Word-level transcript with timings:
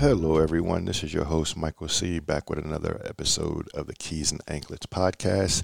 Hello, 0.00 0.38
everyone. 0.38 0.86
This 0.86 1.04
is 1.04 1.12
your 1.12 1.26
host, 1.26 1.58
Michael 1.58 1.86
C., 1.86 2.20
back 2.20 2.48
with 2.48 2.58
another 2.58 3.02
episode 3.04 3.68
of 3.74 3.86
the 3.86 3.92
Keys 3.92 4.32
and 4.32 4.40
Anklets 4.48 4.86
podcast. 4.86 5.62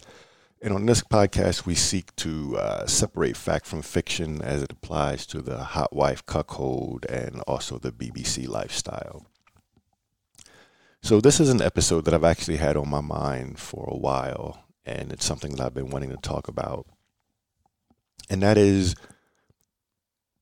And 0.60 0.74
on 0.74 0.84
this 0.84 1.00
podcast, 1.00 1.64
we 1.64 1.74
seek 1.74 2.14
to 2.16 2.58
uh, 2.58 2.84
separate 2.84 3.34
fact 3.34 3.64
from 3.64 3.80
fiction 3.80 4.42
as 4.42 4.62
it 4.62 4.70
applies 4.70 5.24
to 5.28 5.40
the 5.40 5.56
hot 5.56 5.96
wife 5.96 6.26
cuckold 6.26 7.06
and 7.06 7.40
also 7.46 7.78
the 7.78 7.90
BBC 7.90 8.46
lifestyle. 8.46 9.24
So, 11.00 11.22
this 11.22 11.40
is 11.40 11.48
an 11.48 11.62
episode 11.62 12.04
that 12.04 12.12
I've 12.12 12.22
actually 12.22 12.58
had 12.58 12.76
on 12.76 12.90
my 12.90 13.00
mind 13.00 13.58
for 13.58 13.88
a 13.90 13.96
while, 13.96 14.66
and 14.84 15.14
it's 15.14 15.24
something 15.24 15.56
that 15.56 15.64
I've 15.64 15.72
been 15.72 15.88
wanting 15.88 16.10
to 16.10 16.18
talk 16.18 16.46
about. 16.46 16.84
And 18.28 18.42
that 18.42 18.58
is 18.58 18.96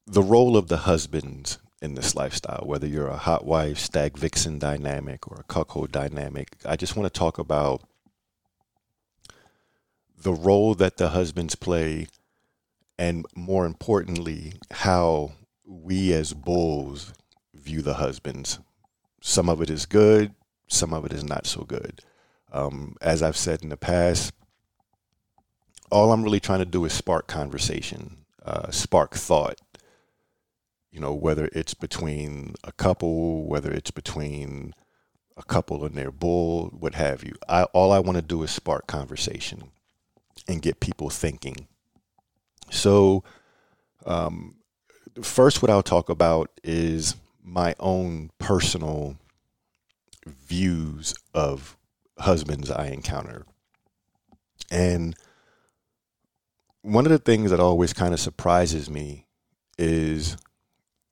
the 0.05 0.21
role 0.21 0.57
of 0.57 0.67
the 0.67 0.79
husbands 0.79 1.59
in 1.85 1.95
this 1.95 2.17
lifestyle, 2.17 2.65
whether 2.65 2.87
you're 2.87 3.09
a 3.09 3.17
hot 3.17 3.45
wife, 3.45 3.79
stag 3.79 4.17
vixen 4.17 4.59
dynamic, 4.59 5.29
or 5.31 5.37
a 5.41 5.45
cuckold 5.45 5.93
dynamic. 5.93 6.57
I 6.65 6.77
just 6.77 6.97
want 6.97 7.13
to 7.13 7.19
talk 7.19 7.39
about 7.39 7.83
the 10.21 10.33
role 10.33 10.75
that 10.75 10.97
the 10.97 11.11
husbands 11.11 11.55
play, 11.55 12.09
and 12.99 13.27
more 13.37 13.67
importantly, 13.67 14.55
how 14.71 15.33
we 15.67 16.13
as 16.13 16.33
bulls 16.33 17.13
view 17.53 17.83
the 17.83 17.95
husbands. 17.95 18.59
Some 19.21 19.49
of 19.49 19.61
it 19.61 19.71
is 19.71 19.87
good, 19.87 20.35
some 20.67 20.95
of 20.95 21.05
it 21.05 21.13
is 21.13 21.23
not 21.23 21.47
so 21.47 21.63
good. 21.63 22.01
Um, 22.51 22.97
as 23.03 23.23
I've 23.23 23.37
said 23.37 23.63
in 23.63 23.69
the 23.69 23.77
past, 23.77 24.33
all 25.91 26.13
I'm 26.13 26.23
really 26.23 26.41
trying 26.41 26.61
to 26.61 26.65
do 26.65 26.85
is 26.87 26.93
spark 26.93 27.27
conversation, 27.27 28.25
uh, 28.45 28.71
spark 28.71 29.15
thought, 29.15 29.61
you 30.95 31.01
know, 31.01 31.13
whether 31.13 31.49
it's 31.53 31.75
between 31.75 32.55
a 32.63 32.71
couple, 32.71 33.47
whether 33.47 33.73
it's 33.73 33.91
between 33.91 34.73
a 35.37 35.43
couple 35.43 35.85
and 35.85 35.97
their 35.97 36.13
bull, 36.13 36.69
what 36.69 36.95
have 36.95 37.25
you. 37.25 37.35
I, 37.49 37.65
all 37.65 37.91
I 37.91 37.99
want 37.99 38.15
to 38.15 38.23
do 38.23 38.45
is 38.45 38.53
spark 38.53 38.87
conversation 38.87 39.73
and 40.47 40.63
get 40.63 40.79
people 40.79 41.11
thinking. 41.11 41.67
So, 42.71 43.25
um, 44.07 44.55
first, 45.21 45.63
what 45.63 45.71
I'll 45.71 45.83
talk 45.83 46.09
about 46.09 46.49
is 46.63 47.17
my 47.43 47.75
own 47.81 48.31
personal 48.39 49.17
views 50.25 51.13
of 51.35 51.77
husbands 52.21 52.71
I 52.71 52.87
encounter. 52.87 53.47
And 54.71 55.17
one 56.83 57.05
of 57.05 57.11
the 57.11 57.19
things 57.19 57.51
that 57.51 57.59
always 57.59 57.93
kind 57.93 58.15
of 58.15 58.21
surprises 58.21 58.89
me 58.89 59.27
is 59.77 60.37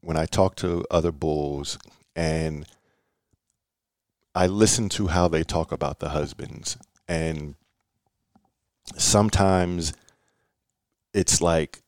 when 0.02 0.16
I 0.16 0.26
talk 0.26 0.56
to 0.56 0.84
other 0.90 1.12
bulls 1.12 1.78
and 2.14 2.66
I 4.34 4.46
listen 4.46 4.88
to 4.90 5.08
how 5.08 5.28
they 5.28 5.44
talk 5.44 5.72
about 5.72 6.00
the 6.00 6.10
husbands, 6.10 6.76
and 7.06 7.54
sometimes 8.96 9.92
it's 11.14 11.40
like 11.40 11.82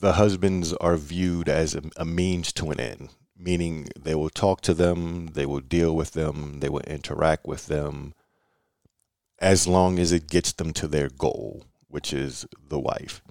the 0.00 0.14
husbands 0.14 0.72
are 0.74 0.96
viewed 0.96 1.48
as 1.48 1.74
a, 1.74 1.82
a, 1.96 2.04
means 2.04 2.52
to 2.54 2.70
an 2.70 2.80
end, 2.80 3.10
meaning 3.38 3.88
they 3.98 4.14
will 4.14 4.30
talk 4.30 4.60
to 4.62 4.74
them, 4.74 5.28
they 5.34 5.46
will 5.46 5.60
deal 5.60 5.94
with 5.94 6.12
them, 6.12 6.58
they 6.60 6.68
will 6.68 6.80
interact 6.80 7.46
with 7.46 7.66
them 7.68 8.14
as 9.38 9.66
long 9.66 9.98
as 9.98 10.12
it 10.12 10.28
gets 10.28 10.52
them 10.52 10.72
to 10.72 10.88
their 10.88 11.08
goal, 11.08 11.64
which 11.88 12.12
is 12.12 12.46
the 12.68 12.78
wife. 12.78 13.22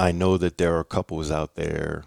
I 0.00 0.12
know 0.12 0.38
that 0.38 0.56
there 0.56 0.78
are 0.78 0.84
couples 0.84 1.30
out 1.30 1.56
there, 1.56 2.04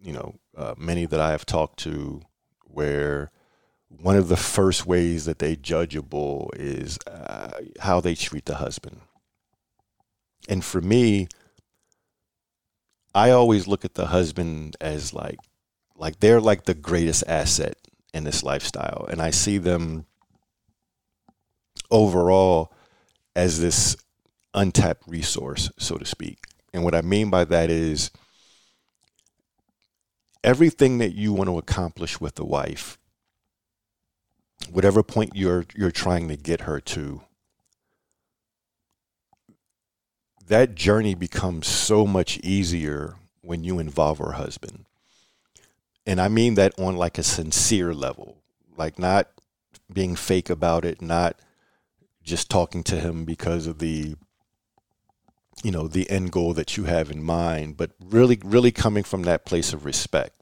you 0.00 0.12
know, 0.14 0.36
uh, 0.56 0.74
many 0.78 1.04
that 1.04 1.20
I 1.20 1.32
have 1.32 1.44
talked 1.44 1.78
to, 1.80 2.22
where 2.64 3.30
one 3.88 4.16
of 4.16 4.28
the 4.28 4.38
first 4.38 4.86
ways 4.86 5.26
that 5.26 5.38
they 5.38 5.54
judge 5.54 5.94
a 5.94 6.00
bull 6.00 6.50
is 6.56 6.98
uh, 7.06 7.60
how 7.80 8.00
they 8.00 8.14
treat 8.14 8.46
the 8.46 8.54
husband. 8.54 9.02
And 10.48 10.64
for 10.64 10.80
me, 10.80 11.28
I 13.14 13.32
always 13.32 13.68
look 13.68 13.84
at 13.84 13.92
the 13.92 14.06
husband 14.06 14.74
as 14.80 15.12
like, 15.12 15.40
like 15.94 16.20
they're 16.20 16.40
like 16.40 16.64
the 16.64 16.72
greatest 16.72 17.22
asset 17.28 17.76
in 18.14 18.24
this 18.24 18.42
lifestyle, 18.42 19.06
and 19.10 19.20
I 19.20 19.28
see 19.28 19.58
them 19.58 20.06
overall 21.90 22.72
as 23.36 23.60
this 23.60 23.94
untapped 24.54 25.06
resource, 25.06 25.70
so 25.78 25.98
to 25.98 26.06
speak. 26.06 26.46
And 26.72 26.84
what 26.84 26.94
I 26.94 27.02
mean 27.02 27.30
by 27.30 27.44
that 27.44 27.70
is 27.70 28.10
everything 30.42 30.98
that 30.98 31.14
you 31.14 31.32
want 31.32 31.48
to 31.48 31.58
accomplish 31.58 32.20
with 32.20 32.36
the 32.36 32.44
wife, 32.44 32.98
whatever 34.70 35.02
point 35.02 35.32
you're 35.34 35.66
you're 35.74 35.90
trying 35.90 36.28
to 36.28 36.36
get 36.36 36.62
her 36.62 36.80
to, 36.80 37.22
that 40.46 40.74
journey 40.74 41.14
becomes 41.14 41.66
so 41.66 42.06
much 42.06 42.38
easier 42.38 43.16
when 43.42 43.64
you 43.64 43.78
involve 43.78 44.18
her 44.18 44.32
husband. 44.32 44.86
And 46.06 46.20
I 46.20 46.28
mean 46.28 46.54
that 46.54 46.78
on 46.78 46.96
like 46.96 47.18
a 47.18 47.22
sincere 47.22 47.94
level, 47.94 48.38
like 48.76 48.98
not 48.98 49.28
being 49.92 50.16
fake 50.16 50.50
about 50.50 50.84
it, 50.84 51.00
not 51.00 51.38
just 52.22 52.50
talking 52.50 52.82
to 52.84 52.96
him 52.96 53.24
because 53.24 53.66
of 53.66 53.78
the 53.78 54.16
you 55.62 55.70
know 55.70 55.86
the 55.86 56.10
end 56.10 56.32
goal 56.32 56.54
that 56.54 56.76
you 56.76 56.84
have 56.84 57.10
in 57.10 57.22
mind 57.22 57.76
but 57.76 57.92
really 58.04 58.38
really 58.44 58.72
coming 58.72 59.04
from 59.04 59.22
that 59.22 59.44
place 59.44 59.72
of 59.72 59.84
respect. 59.84 60.40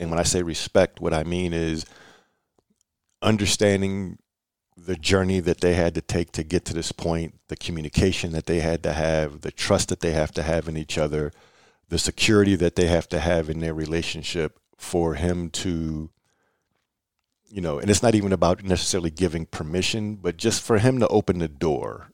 And 0.00 0.10
when 0.10 0.18
i 0.18 0.24
say 0.24 0.42
respect 0.42 1.00
what 1.00 1.14
i 1.14 1.22
mean 1.22 1.52
is 1.52 1.84
understanding 3.20 4.18
the 4.76 4.96
journey 4.96 5.38
that 5.40 5.60
they 5.60 5.74
had 5.74 5.94
to 5.94 6.00
take 6.00 6.32
to 6.32 6.42
get 6.42 6.64
to 6.64 6.74
this 6.74 6.92
point 6.92 7.38
the 7.48 7.56
communication 7.56 8.32
that 8.32 8.46
they 8.46 8.60
had 8.60 8.82
to 8.82 8.92
have 8.92 9.42
the 9.42 9.52
trust 9.52 9.88
that 9.90 10.00
they 10.00 10.12
have 10.12 10.32
to 10.32 10.42
have 10.42 10.68
in 10.68 10.76
each 10.76 10.98
other 10.98 11.30
the 11.88 11.98
security 11.98 12.56
that 12.56 12.74
they 12.74 12.86
have 12.86 13.08
to 13.08 13.20
have 13.20 13.50
in 13.50 13.60
their 13.60 13.74
relationship 13.74 14.58
for 14.76 15.14
him 15.14 15.50
to 15.50 16.10
you 17.48 17.60
know 17.60 17.78
and 17.78 17.90
it's 17.90 18.02
not 18.02 18.14
even 18.14 18.32
about 18.32 18.64
necessarily 18.64 19.10
giving 19.10 19.46
permission 19.46 20.16
but 20.16 20.36
just 20.36 20.62
for 20.62 20.78
him 20.78 20.98
to 20.98 21.08
open 21.08 21.38
the 21.38 21.48
door 21.48 22.08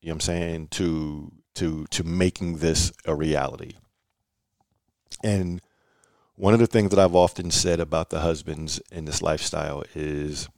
you 0.00 0.08
know 0.08 0.12
what 0.12 0.16
i'm 0.16 0.20
saying 0.20 0.68
to 0.68 1.32
to 1.54 1.86
to 1.90 2.04
making 2.04 2.58
this 2.58 2.92
a 3.04 3.14
reality. 3.14 3.74
And 5.22 5.60
one 6.34 6.54
of 6.54 6.60
the 6.60 6.66
things 6.66 6.90
that 6.90 6.98
I've 6.98 7.14
often 7.14 7.50
said 7.50 7.80
about 7.80 8.10
the 8.10 8.20
husbands 8.20 8.80
in 8.90 9.04
this 9.04 9.22
lifestyle 9.22 9.84
is 9.94 10.48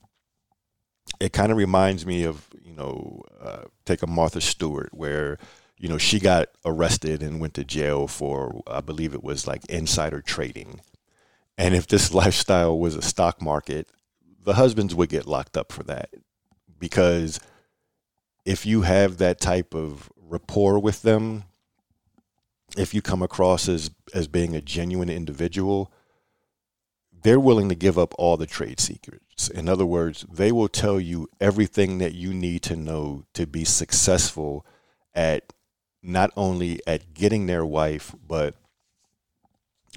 it 1.20 1.32
kind 1.32 1.52
of 1.52 1.58
reminds 1.58 2.06
me 2.06 2.24
of 2.24 2.48
you 2.62 2.74
know 2.74 3.22
uh, 3.40 3.64
take 3.84 4.02
a 4.02 4.06
Martha 4.06 4.40
Stewart 4.40 4.90
where 4.92 5.38
you 5.78 5.88
know 5.88 5.98
she 5.98 6.20
got 6.20 6.48
arrested 6.64 7.22
and 7.22 7.40
went 7.40 7.54
to 7.54 7.64
jail 7.64 8.06
for 8.06 8.62
I 8.66 8.80
believe 8.80 9.14
it 9.14 9.24
was 9.24 9.46
like 9.46 9.64
insider 9.66 10.20
trading. 10.20 10.80
And 11.56 11.74
if 11.74 11.86
this 11.86 12.14
lifestyle 12.22 12.78
was 12.78 12.96
a 12.96 13.02
stock 13.02 13.42
market, 13.42 13.88
the 14.42 14.54
husbands 14.54 14.94
would 14.94 15.08
get 15.08 15.26
locked 15.26 15.56
up 15.56 15.72
for 15.72 15.82
that 15.84 16.10
because 16.78 17.40
if 18.44 18.66
you 18.66 18.82
have 18.82 19.16
that 19.18 19.40
type 19.40 19.74
of 19.74 20.10
rapport 20.34 20.80
with 20.80 21.02
them, 21.02 21.44
if 22.76 22.92
you 22.92 23.00
come 23.00 23.22
across 23.22 23.68
as 23.68 23.90
as 24.12 24.26
being 24.26 24.54
a 24.56 24.60
genuine 24.60 25.08
individual, 25.08 25.92
they're 27.22 27.40
willing 27.40 27.68
to 27.68 27.74
give 27.76 27.96
up 27.96 28.14
all 28.18 28.36
the 28.36 28.46
trade 28.46 28.80
secrets. 28.80 29.48
In 29.48 29.68
other 29.68 29.86
words, 29.86 30.26
they 30.30 30.50
will 30.50 30.68
tell 30.68 30.98
you 30.98 31.28
everything 31.40 31.98
that 31.98 32.14
you 32.14 32.34
need 32.34 32.62
to 32.62 32.74
know 32.74 33.24
to 33.34 33.46
be 33.46 33.64
successful 33.64 34.66
at 35.14 35.52
not 36.02 36.32
only 36.36 36.80
at 36.84 37.14
getting 37.14 37.46
their 37.46 37.64
wife, 37.64 38.12
but 38.26 38.56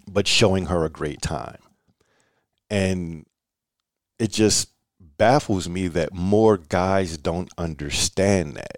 but 0.07 0.27
showing 0.27 0.67
her 0.67 0.85
a 0.85 0.89
great 0.89 1.21
time. 1.21 1.63
And 2.69 3.25
it 4.19 4.31
just 4.31 4.69
baffles 4.99 5.67
me 5.67 5.87
that 5.87 6.13
more 6.13 6.57
guys 6.57 7.17
don't 7.17 7.51
understand 7.57 8.55
that. 8.55 8.77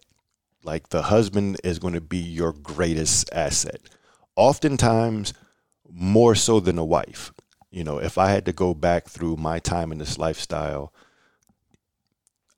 Like 0.63 0.89
the 0.89 1.03
husband 1.03 1.57
is 1.63 1.79
going 1.79 1.93
to 1.93 2.01
be 2.01 2.17
your 2.17 2.53
greatest 2.53 3.29
asset. 3.31 3.81
Oftentimes, 4.35 5.33
more 5.89 6.35
so 6.35 6.59
than 6.59 6.77
a 6.77 6.85
wife. 6.85 7.31
You 7.71 7.83
know, 7.83 7.99
if 7.99 8.17
I 8.17 8.31
had 8.31 8.45
to 8.45 8.53
go 8.53 8.73
back 8.73 9.07
through 9.07 9.35
my 9.37 9.59
time 9.59 9.91
in 9.91 9.97
this 9.97 10.17
lifestyle, 10.17 10.93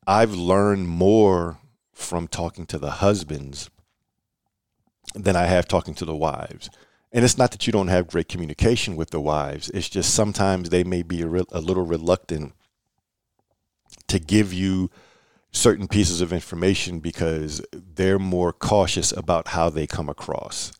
I've 0.07 0.33
learned 0.33 0.88
more 0.88 1.59
from 1.94 2.27
talking 2.27 2.65
to 2.68 2.77
the 2.77 2.92
husbands 2.92 3.69
than 5.13 5.36
I 5.36 5.45
have 5.45 5.68
talking 5.68 5.94
to 5.95 6.06
the 6.06 6.15
wives. 6.15 6.69
And 7.12 7.25
it's 7.25 7.38
not 7.38 7.51
that 7.51 7.68
you 7.68 7.74
don't 7.74 7.89
have 7.89 8.07
great 8.07 8.30
communication 8.30 8.95
with 8.95 9.09
the 9.09 9.19
wives. 9.19 9.69
It's 9.69 9.89
just 9.89 10.13
sometimes 10.13 10.69
they 10.69 10.83
may 10.83 11.03
be 11.03 11.21
a, 11.21 11.27
re- 11.27 11.44
a 11.51 11.59
little 11.59 11.86
reluctant 11.86 12.53
to 14.07 14.19
give 14.19 14.53
you 14.53 14.89
certain 15.51 15.88
pieces 15.88 16.21
of 16.21 16.31
information 16.31 17.00
because 17.00 17.62
they're 17.74 18.19
more 18.19 18.53
cautious 18.53 19.12
about 19.12 19.50
how 19.50 19.69
they 19.69 19.86
come 19.86 20.09
across. 20.09 20.71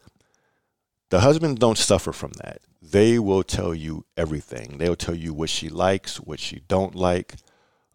The 1.09 1.19
husbands 1.19 1.59
don't 1.59 1.77
suffer 1.77 2.13
from 2.13 2.31
that. 2.44 2.62
They 2.81 3.19
will 3.19 3.44
tell 3.44 3.75
you 3.75 4.06
everything. 4.15 4.77
They'll 4.77 4.95
tell 4.95 5.15
you 5.15 5.33
what 5.33 5.50
she 5.50 5.68
likes, 5.68 6.18
what 6.18 6.39
she 6.39 6.62
don't 6.68 6.95
like, 6.95 7.35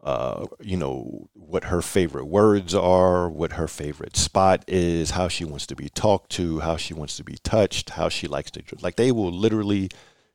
uh, 0.02 0.46
you 0.60 0.76
know, 0.76 1.28
what 1.32 1.64
her 1.64 1.82
favorite 1.82 2.26
words 2.26 2.74
are, 2.74 3.28
what 3.28 3.54
her 3.54 3.66
favorite 3.66 4.16
spot 4.16 4.62
is, 4.68 5.10
how 5.12 5.28
she 5.28 5.44
wants 5.44 5.66
to 5.66 5.74
be 5.74 5.88
talked 5.88 6.30
to, 6.32 6.60
how 6.60 6.76
she 6.76 6.94
wants 6.94 7.16
to 7.16 7.24
be 7.24 7.36
touched, 7.42 7.90
how 7.90 8.08
she 8.08 8.28
likes 8.28 8.50
to 8.52 8.62
like 8.80 8.96
they 8.96 9.10
will 9.10 9.32
literally 9.32 9.88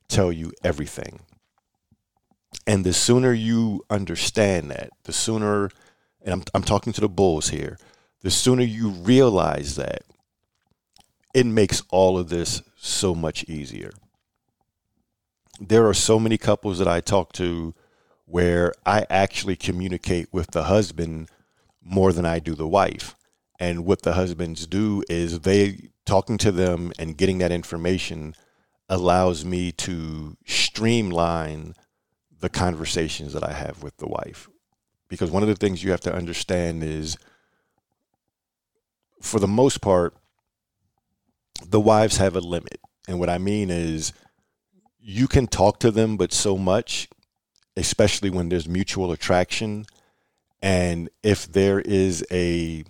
tell 0.08 0.30
you 0.30 0.52
everything. 0.62 1.20
And 2.66 2.84
the 2.84 2.92
sooner 2.92 3.32
you 3.32 3.82
understand 3.88 4.70
that, 4.70 4.90
the 5.04 5.12
sooner 5.12 5.70
and 6.24 6.32
I'm 6.32 6.42
I'm 6.54 6.62
talking 6.62 6.92
to 6.94 7.00
the 7.00 7.08
bulls 7.08 7.48
here, 7.48 7.78
the 8.22 8.30
sooner 8.30 8.62
you 8.62 8.90
realize 8.90 9.76
that, 9.76 10.02
it 11.34 11.46
makes 11.46 11.82
all 11.90 12.18
of 12.18 12.28
this 12.28 12.62
so 12.76 13.14
much 13.14 13.44
easier. 13.44 13.90
There 15.60 15.86
are 15.88 15.94
so 15.94 16.18
many 16.18 16.38
couples 16.38 16.78
that 16.78 16.88
I 16.88 17.00
talk 17.00 17.32
to 17.34 17.74
where 18.26 18.72
I 18.86 19.06
actually 19.10 19.56
communicate 19.56 20.32
with 20.32 20.50
the 20.52 20.64
husband 20.64 21.28
more 21.82 22.12
than 22.12 22.24
I 22.26 22.38
do 22.38 22.54
the 22.54 22.68
wife. 22.68 23.14
And 23.58 23.84
what 23.84 24.02
the 24.02 24.14
husbands 24.14 24.66
do 24.66 25.02
is 25.08 25.40
they 25.40 25.90
talking 26.04 26.38
to 26.38 26.52
them 26.52 26.92
and 26.98 27.16
getting 27.16 27.38
that 27.38 27.52
information 27.52 28.34
allows 28.88 29.44
me 29.44 29.72
to 29.72 30.36
streamline 30.46 31.74
the 32.40 32.48
conversations 32.48 33.32
that 33.32 33.44
I 33.44 33.52
have 33.52 33.82
with 33.82 33.96
the 33.98 34.08
wife. 34.08 34.48
Because 35.12 35.30
one 35.30 35.42
of 35.42 35.48
the 35.50 35.54
things 35.54 35.84
you 35.84 35.90
have 35.90 36.00
to 36.00 36.14
understand 36.14 36.82
is 36.82 37.18
for 39.20 39.38
the 39.38 39.46
most 39.46 39.82
part, 39.82 40.14
the 41.62 41.78
wives 41.78 42.16
have 42.16 42.34
a 42.34 42.40
limit. 42.40 42.80
And 43.06 43.20
what 43.20 43.28
I 43.28 43.36
mean 43.36 43.68
is 43.68 44.14
you 44.98 45.28
can 45.28 45.48
talk 45.48 45.80
to 45.80 45.90
them, 45.90 46.16
but 46.16 46.32
so 46.32 46.56
much, 46.56 47.10
especially 47.76 48.30
when 48.30 48.48
there's 48.48 48.66
mutual 48.66 49.12
attraction. 49.12 49.84
And 50.62 51.10
if 51.22 51.46
there 51.46 51.80
is 51.80 52.24
a 52.32 52.82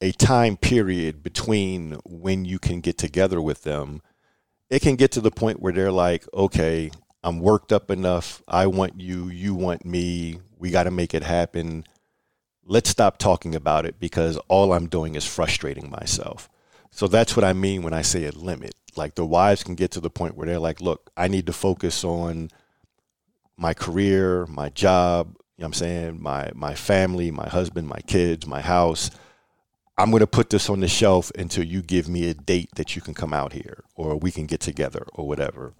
a 0.00 0.12
time 0.12 0.56
period 0.56 1.24
between 1.24 1.96
when 2.04 2.44
you 2.44 2.60
can 2.60 2.80
get 2.80 2.96
together 2.96 3.42
with 3.42 3.64
them, 3.64 4.02
it 4.70 4.82
can 4.82 4.94
get 4.94 5.10
to 5.12 5.20
the 5.20 5.32
point 5.32 5.60
where 5.60 5.72
they're 5.72 5.90
like, 5.90 6.24
okay, 6.32 6.92
I'm 7.22 7.40
worked 7.40 7.72
up 7.72 7.90
enough. 7.90 8.42
I 8.48 8.66
want 8.66 9.00
you, 9.00 9.28
you 9.28 9.54
want 9.54 9.84
me. 9.84 10.40
We 10.58 10.70
got 10.70 10.84
to 10.84 10.90
make 10.90 11.14
it 11.14 11.22
happen. 11.22 11.84
Let's 12.64 12.90
stop 12.90 13.18
talking 13.18 13.54
about 13.54 13.86
it 13.86 14.00
because 14.00 14.36
all 14.48 14.72
I'm 14.72 14.88
doing 14.88 15.14
is 15.14 15.26
frustrating 15.26 15.90
myself. 15.90 16.48
So 16.90 17.08
that's 17.08 17.36
what 17.36 17.44
I 17.44 17.52
mean 17.52 17.82
when 17.82 17.94
I 17.94 18.02
say 18.02 18.26
a 18.26 18.32
limit. 18.32 18.74
Like 18.96 19.14
the 19.14 19.24
wives 19.24 19.64
can 19.64 19.74
get 19.74 19.90
to 19.92 20.00
the 20.00 20.10
point 20.10 20.36
where 20.36 20.46
they're 20.46 20.58
like, 20.58 20.80
look, 20.80 21.10
I 21.16 21.28
need 21.28 21.46
to 21.46 21.52
focus 21.52 22.04
on 22.04 22.50
my 23.56 23.72
career, 23.72 24.46
my 24.46 24.68
job, 24.68 25.36
you 25.56 25.62
know 25.62 25.64
what 25.64 25.66
I'm 25.68 25.72
saying, 25.74 26.22
my 26.22 26.50
my 26.54 26.74
family, 26.74 27.30
my 27.30 27.48
husband, 27.48 27.88
my 27.88 28.00
kids, 28.06 28.46
my 28.46 28.60
house. 28.60 29.10
I'm 29.96 30.10
going 30.10 30.20
to 30.20 30.26
put 30.26 30.50
this 30.50 30.68
on 30.68 30.80
the 30.80 30.88
shelf 30.88 31.30
until 31.38 31.64
you 31.64 31.82
give 31.82 32.08
me 32.08 32.28
a 32.28 32.34
date 32.34 32.70
that 32.76 32.96
you 32.96 33.02
can 33.02 33.14
come 33.14 33.32
out 33.32 33.52
here 33.52 33.84
or 33.94 34.16
we 34.16 34.30
can 34.30 34.46
get 34.46 34.60
together 34.60 35.06
or 35.14 35.28
whatever. 35.28 35.74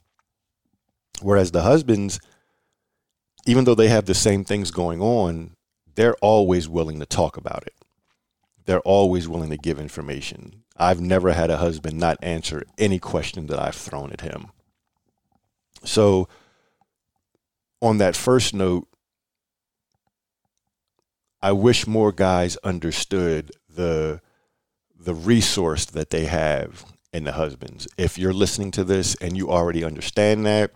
Whereas 1.22 1.50
the 1.50 1.62
husbands, 1.62 2.20
even 3.46 3.64
though 3.64 3.74
they 3.74 3.88
have 3.88 4.06
the 4.06 4.14
same 4.14 4.44
things 4.44 4.70
going 4.70 5.00
on, 5.00 5.52
they're 5.94 6.16
always 6.16 6.68
willing 6.68 6.98
to 7.00 7.06
talk 7.06 7.36
about 7.36 7.64
it. 7.66 7.74
They're 8.64 8.80
always 8.80 9.28
willing 9.28 9.50
to 9.50 9.56
give 9.56 9.78
information. 9.78 10.62
I've 10.76 11.00
never 11.00 11.32
had 11.32 11.50
a 11.50 11.58
husband 11.58 11.98
not 11.98 12.18
answer 12.22 12.64
any 12.78 12.98
question 12.98 13.46
that 13.48 13.58
I've 13.58 13.74
thrown 13.74 14.12
at 14.12 14.20
him. 14.22 14.48
So, 15.84 16.28
on 17.80 17.98
that 17.98 18.16
first 18.16 18.54
note, 18.54 18.86
I 21.42 21.52
wish 21.52 21.86
more 21.88 22.12
guys 22.12 22.56
understood 22.58 23.50
the 23.68 24.20
the 24.98 25.14
resource 25.14 25.84
that 25.86 26.10
they 26.10 26.26
have 26.26 26.84
in 27.12 27.24
the 27.24 27.32
husbands. 27.32 27.88
If 27.98 28.16
you're 28.16 28.32
listening 28.32 28.70
to 28.72 28.84
this 28.84 29.16
and 29.16 29.36
you 29.36 29.50
already 29.50 29.82
understand 29.82 30.46
that, 30.46 30.70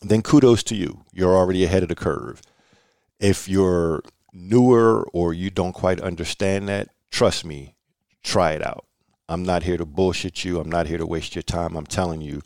then 0.00 0.22
kudos 0.22 0.62
to 0.64 0.74
you. 0.74 1.04
You're 1.12 1.36
already 1.36 1.64
ahead 1.64 1.82
of 1.82 1.88
the 1.88 1.94
curve. 1.94 2.42
If 3.18 3.48
you're 3.48 4.02
newer 4.32 5.08
or 5.12 5.32
you 5.32 5.50
don't 5.50 5.72
quite 5.72 6.00
understand 6.00 6.68
that, 6.68 6.88
trust 7.10 7.44
me, 7.44 7.76
try 8.22 8.52
it 8.52 8.64
out. 8.64 8.86
I'm 9.28 9.42
not 9.42 9.64
here 9.64 9.76
to 9.76 9.86
bullshit 9.86 10.44
you. 10.44 10.60
I'm 10.60 10.70
not 10.70 10.86
here 10.86 10.98
to 10.98 11.06
waste 11.06 11.34
your 11.34 11.42
time. 11.42 11.76
I'm 11.76 11.86
telling 11.86 12.20
you, 12.20 12.42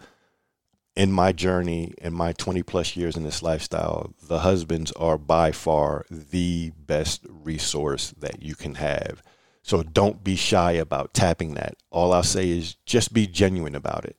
in 0.97 1.13
my 1.13 1.33
journey, 1.33 1.95
in 1.99 2.13
my 2.13 2.33
20 2.33 2.63
plus 2.63 2.97
years 2.97 3.17
in 3.17 3.23
this 3.23 3.43
lifestyle, 3.43 4.15
the 4.23 4.41
husbands 4.41 4.93
are 4.93 5.19
by 5.19 5.53
far 5.53 6.05
the 6.11 6.73
best 6.77 7.27
resource 7.29 8.13
that 8.19 8.43
you 8.43 8.55
can 8.55 8.77
have. 8.77 9.23
So 9.63 9.83
don't 9.83 10.25
be 10.25 10.37
shy 10.37 10.73
about 10.73 11.15
tapping 11.15 11.55
that. 11.55 11.75
All 11.91 12.13
I'll 12.13 12.23
say 12.23 12.49
is 12.51 12.77
just 12.87 13.13
be 13.13 13.27
genuine 13.27 13.75
about 13.75 14.05
it 14.05 14.17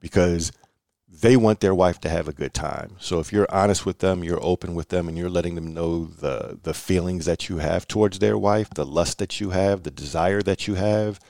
because 0.00 0.52
they 1.20 1.36
want 1.36 1.60
their 1.60 1.74
wife 1.74 2.00
to 2.00 2.08
have 2.08 2.28
a 2.28 2.32
good 2.32 2.52
time. 2.52 2.96
So 2.98 3.20
if 3.20 3.32
you're 3.32 3.50
honest 3.50 3.86
with 3.86 3.98
them, 3.98 4.24
you're 4.24 4.42
open 4.42 4.74
with 4.74 4.88
them, 4.88 5.08
and 5.08 5.16
you're 5.16 5.30
letting 5.30 5.54
them 5.54 5.72
know 5.72 6.06
the 6.06 6.58
the 6.62 6.74
feelings 6.74 7.24
that 7.26 7.48
you 7.48 7.58
have 7.58 7.86
towards 7.86 8.18
their 8.18 8.36
wife, 8.36 8.70
the 8.70 8.86
lust 8.86 9.18
that 9.18 9.40
you 9.40 9.50
have, 9.50 9.82
the 9.82 9.90
desire 9.90 10.42
that 10.42 10.66
you 10.66 10.74
have, 10.74 11.20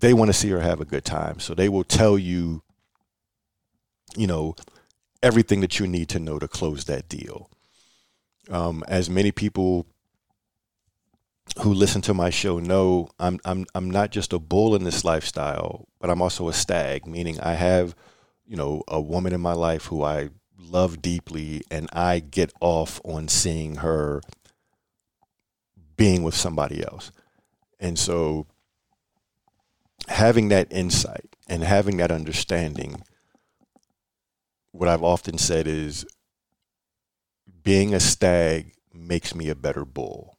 they 0.00 0.12
want 0.12 0.28
to 0.28 0.32
see 0.32 0.50
her 0.50 0.60
have 0.60 0.80
a 0.80 0.84
good 0.84 1.04
time. 1.04 1.38
So 1.38 1.54
they 1.54 1.68
will 1.68 1.84
tell 1.84 2.18
you, 2.18 2.62
you 4.16 4.26
know, 4.26 4.56
everything 5.22 5.60
that 5.60 5.78
you 5.78 5.86
need 5.86 6.08
to 6.10 6.18
know 6.18 6.38
to 6.38 6.48
close 6.48 6.84
that 6.84 7.08
deal. 7.08 7.48
Um, 8.50 8.84
as 8.88 9.08
many 9.08 9.32
people 9.32 9.86
who 11.60 11.72
listen 11.72 12.02
to 12.02 12.14
my 12.14 12.30
show 12.30 12.58
know, 12.58 13.08
I'm 13.18 13.38
I'm 13.44 13.66
I'm 13.74 13.90
not 13.90 14.10
just 14.10 14.32
a 14.32 14.38
bull 14.38 14.74
in 14.74 14.84
this 14.84 15.04
lifestyle, 15.04 15.86
but 16.00 16.10
I'm 16.10 16.20
also 16.20 16.48
a 16.48 16.52
stag, 16.52 17.06
meaning 17.06 17.38
I 17.40 17.54
have 17.54 17.94
you 18.46 18.56
know, 18.56 18.82
a 18.88 19.00
woman 19.00 19.32
in 19.32 19.40
my 19.40 19.52
life 19.52 19.86
who 19.86 20.02
I 20.02 20.30
love 20.58 21.02
deeply, 21.02 21.62
and 21.70 21.88
I 21.92 22.20
get 22.20 22.52
off 22.60 23.00
on 23.04 23.28
seeing 23.28 23.76
her 23.76 24.22
being 25.96 26.22
with 26.22 26.34
somebody 26.34 26.84
else. 26.84 27.10
And 27.80 27.98
so 27.98 28.46
having 30.08 30.48
that 30.48 30.68
insight 30.70 31.36
and 31.48 31.62
having 31.62 31.96
that 31.98 32.10
understanding, 32.10 33.02
what 34.72 34.88
I've 34.88 35.02
often 35.02 35.38
said 35.38 35.66
is 35.66 36.06
being 37.62 37.94
a 37.94 38.00
stag 38.00 38.74
makes 38.92 39.34
me 39.34 39.48
a 39.48 39.54
better 39.54 39.84
bull. 39.84 40.38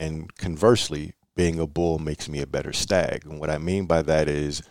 And 0.00 0.34
conversely, 0.36 1.14
being 1.36 1.58
a 1.58 1.66
bull 1.66 1.98
makes 1.98 2.28
me 2.28 2.40
a 2.40 2.46
better 2.46 2.72
stag. 2.72 3.24
And 3.24 3.40
what 3.40 3.50
I 3.50 3.58
mean 3.58 3.86
by 3.86 4.02
that 4.02 4.28
is 4.28 4.62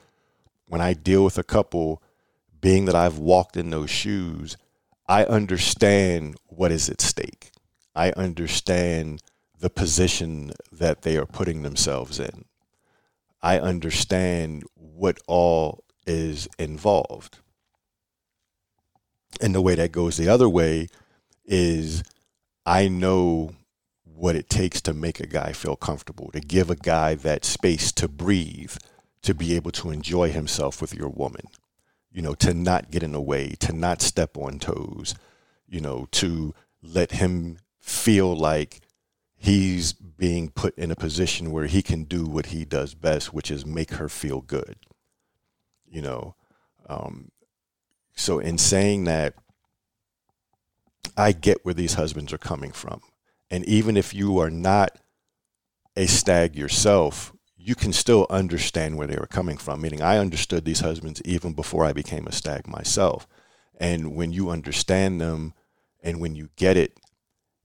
when 0.67 0.81
I 0.81 0.93
deal 0.93 1.23
with 1.23 1.37
a 1.37 1.43
couple 1.43 2.01
being 2.63 2.85
that 2.85 2.95
I've 2.95 3.17
walked 3.17 3.57
in 3.57 3.71
those 3.71 3.89
shoes, 3.89 4.55
I 5.05 5.25
understand 5.25 6.37
what 6.47 6.71
is 6.71 6.87
at 6.87 7.01
stake. 7.01 7.51
I 7.93 8.11
understand 8.13 9.21
the 9.59 9.69
position 9.69 10.53
that 10.71 11.01
they 11.01 11.17
are 11.17 11.25
putting 11.25 11.61
themselves 11.61 12.21
in. 12.21 12.45
I 13.41 13.59
understand 13.59 14.63
what 14.75 15.19
all 15.27 15.83
is 16.07 16.47
involved. 16.57 17.39
And 19.41 19.53
the 19.53 19.61
way 19.61 19.75
that 19.75 19.91
goes 19.91 20.15
the 20.15 20.29
other 20.29 20.47
way 20.47 20.87
is 21.43 22.01
I 22.65 22.87
know 22.87 23.55
what 24.05 24.37
it 24.37 24.49
takes 24.49 24.79
to 24.83 24.93
make 24.93 25.19
a 25.19 25.27
guy 25.27 25.51
feel 25.51 25.75
comfortable, 25.75 26.31
to 26.31 26.39
give 26.39 26.69
a 26.69 26.77
guy 26.77 27.15
that 27.15 27.43
space 27.43 27.91
to 27.91 28.07
breathe, 28.07 28.77
to 29.21 29.33
be 29.33 29.53
able 29.53 29.71
to 29.71 29.91
enjoy 29.91 30.29
himself 30.29 30.79
with 30.79 30.95
your 30.95 31.09
woman 31.09 31.47
you 32.13 32.21
know, 32.21 32.35
to 32.35 32.53
not 32.53 32.91
get 32.91 33.03
in 33.03 33.11
the 33.11 33.21
way, 33.21 33.55
to 33.59 33.73
not 33.73 34.01
step 34.01 34.37
on 34.37 34.59
toes, 34.59 35.15
you 35.67 35.81
know, 35.81 36.07
to 36.11 36.53
let 36.81 37.13
him 37.13 37.57
feel 37.79 38.35
like 38.35 38.81
he's 39.35 39.93
being 39.93 40.49
put 40.49 40.77
in 40.77 40.91
a 40.91 40.95
position 40.95 41.51
where 41.51 41.65
he 41.65 41.81
can 41.81 42.03
do 42.03 42.25
what 42.25 42.47
he 42.47 42.65
does 42.65 42.93
best, 42.93 43.33
which 43.33 43.51
is 43.51 43.65
make 43.65 43.91
her 43.93 44.07
feel 44.07 44.41
good. 44.41 44.77
You 45.89 46.01
know, 46.01 46.35
um, 46.87 47.31
So, 48.15 48.39
in 48.39 48.57
saying 48.59 49.05
that, 49.05 49.33
I 51.17 51.31
get 51.31 51.65
where 51.65 51.73
these 51.73 51.95
husbands 51.95 52.31
are 52.31 52.37
coming 52.37 52.71
from. 52.71 53.01
And 53.49 53.65
even 53.65 53.97
if 53.97 54.13
you 54.13 54.37
are 54.39 54.51
not 54.51 54.97
a 55.95 56.05
stag 56.07 56.55
yourself, 56.55 57.33
you 57.65 57.75
can 57.75 57.93
still 57.93 58.27
understand 58.29 58.97
where 58.97 59.07
they 59.07 59.15
were 59.15 59.25
coming 59.25 59.55
from. 59.55 59.79
Meaning, 59.79 60.01
I 60.01 60.17
understood 60.17 60.65
these 60.65 60.81
husbands 60.81 61.21
even 61.23 61.53
before 61.53 61.85
I 61.85 61.93
became 61.93 62.27
a 62.27 62.31
stag 62.33 62.67
myself. 62.67 63.25
And 63.79 64.15
when 64.15 64.33
you 64.33 64.49
understand 64.49 65.21
them 65.21 65.53
and 66.03 66.19
when 66.19 66.35
you 66.35 66.49
get 66.57 66.75
it 66.75 66.99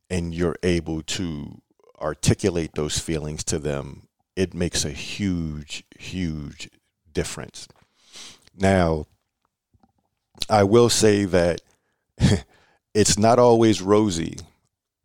and 0.09 0.33
you're 0.33 0.57
able 0.63 1.03
to 1.03 1.61
articulate 2.01 2.75
those 2.75 3.01
feelings 3.01 3.43
to 3.45 3.59
them, 3.59 4.07
it 4.37 4.55
makes 4.55 4.85
a 4.85 4.91
huge, 4.91 5.83
huge 5.99 6.71
difference. 7.13 7.67
Now, 8.57 9.07
I 10.49 10.63
will 10.63 10.89
say 10.89 11.25
that 11.25 11.61
it's 12.95 13.19
not 13.19 13.41
always 13.41 13.83
rosy 13.83 14.37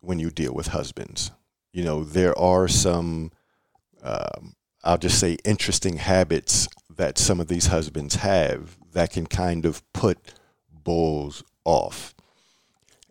when 0.00 0.20
you 0.20 0.30
deal 0.30 0.54
with 0.54 0.68
husbands. 0.68 1.32
You 1.72 1.82
know, 1.82 2.04
there 2.04 2.38
are 2.38 2.68
some, 2.68 3.32
um, 4.04 4.54
I'll 4.84 4.98
just 4.98 5.18
say, 5.18 5.38
interesting 5.44 5.96
habits 5.96 6.68
that 6.94 7.16
some 7.16 7.40
of 7.40 7.48
these 7.48 7.66
husbands 7.66 8.16
have 8.16 8.76
that 8.92 9.10
can 9.10 9.26
kind 9.26 9.64
of 9.64 9.82
put 9.92 10.34
bulls 10.70 11.42
off. 11.64 12.14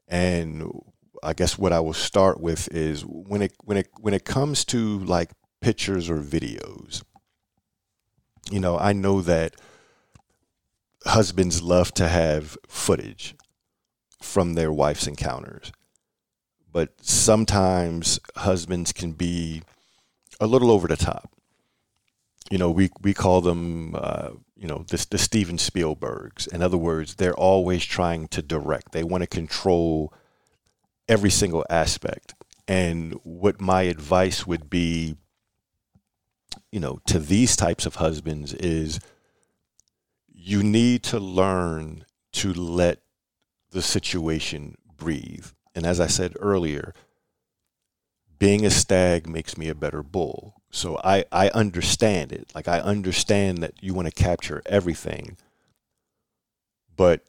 And 0.08 0.70
I 1.24 1.34
guess 1.34 1.58
what 1.58 1.74
I 1.74 1.80
will 1.80 1.94
start 1.94 2.40
with 2.40 2.72
is 2.72 3.02
when 3.02 3.42
it 3.42 3.54
when 3.64 3.78
it 3.78 3.90
when 4.00 4.14
it 4.14 4.24
comes 4.24 4.64
to 4.66 5.00
like 5.00 5.32
pictures 5.62 6.10
or 6.10 6.20
videos. 6.20 7.04
You 8.52 8.60
know, 8.60 8.78
I 8.78 8.94
know 8.94 9.22
that 9.22 9.56
husbands 11.06 11.62
love 11.64 11.94
to 11.96 12.08
have 12.08 12.58
footage 12.68 13.36
from 14.22 14.54
their 14.54 14.72
wife's 14.72 15.08
encounters. 15.08 15.72
But 16.72 16.94
sometimes 17.02 18.20
husbands 18.36 18.94
can 18.94 19.14
be 19.14 19.64
a 20.40 20.48
little 20.48 20.72
over 20.72 20.88
the 20.88 20.96
top. 20.96 21.33
You 22.54 22.60
know, 22.60 22.70
we, 22.70 22.92
we 23.02 23.16
call 23.16 23.42
them, 23.42 23.96
uh, 23.96 24.30
you 24.56 24.68
know, 24.68 24.86
the, 24.88 25.04
the 25.10 25.18
Steven 25.18 25.58
Spielbergs. 25.58 26.48
In 26.54 26.62
other 26.62 26.78
words, 26.78 27.16
they're 27.16 27.34
always 27.34 27.84
trying 27.84 28.28
to 28.28 28.44
direct. 28.44 28.92
They 28.92 29.04
want 29.04 29.24
to 29.24 29.28
control 29.28 30.14
every 31.10 31.32
single 31.32 31.66
aspect. 31.68 32.36
And 32.68 33.20
what 33.24 33.60
my 33.60 33.82
advice 33.82 34.46
would 34.46 34.70
be, 34.70 35.16
you 36.72 36.80
know, 36.80 37.00
to 37.08 37.18
these 37.18 37.56
types 37.56 37.88
of 37.88 37.96
husbands 37.96 38.54
is 38.54 39.00
you 40.32 40.62
need 40.62 41.02
to 41.06 41.20
learn 41.20 42.06
to 42.34 42.54
let 42.54 43.00
the 43.72 43.82
situation 43.82 44.76
breathe. 44.96 45.48
And 45.74 45.88
as 45.88 46.00
I 46.00 46.06
said 46.06 46.36
earlier, 46.40 46.94
being 48.38 48.64
a 48.64 48.70
stag 48.70 49.28
makes 49.28 49.58
me 49.58 49.70
a 49.70 49.74
better 49.74 50.04
bull. 50.04 50.62
So 50.74 51.00
I, 51.04 51.24
I 51.32 51.50
understand 51.50 52.32
it. 52.32 52.52
Like 52.56 52.68
I 52.68 52.80
understand 52.80 53.60
that 53.60 53.76
you 53.82 53.94
want 53.94 54.08
to 54.08 54.12
capture 54.12 54.64
everything. 54.66 55.38
But 56.96 57.22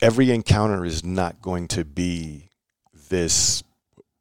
every 0.00 0.30
encounter 0.30 0.84
is 0.84 1.04
not 1.04 1.42
going 1.42 1.66
to 1.68 1.84
be 1.84 2.50
this 3.10 3.64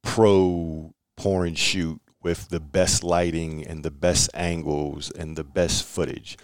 pro 0.02 0.92
porn 1.16 1.54
shoot 1.54 2.02
with 2.24 2.50
the 2.50 2.60
best 2.60 3.04
lighting 3.04 3.66
and 3.66 3.84
the 3.84 3.92
best 3.92 4.32
angles 4.34 5.12
and 5.12 5.38
the 5.38 5.44
best 5.44 5.86
footage. 5.86 6.40